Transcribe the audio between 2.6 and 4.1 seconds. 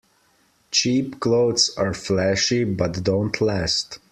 but don't last.